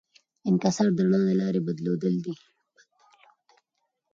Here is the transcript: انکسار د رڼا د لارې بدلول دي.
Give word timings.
انکسار 0.49 0.89
د 0.95 0.99
رڼا 1.05 1.19
د 1.27 1.29
لارې 1.41 1.59
بدلول 1.67 2.17
دي. 2.25 2.33